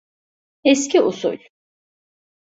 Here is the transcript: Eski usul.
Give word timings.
Eski 0.63 1.01
usul. 1.01 1.39